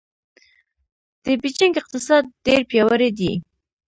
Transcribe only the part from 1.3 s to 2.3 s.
بېجینګ اقتصاد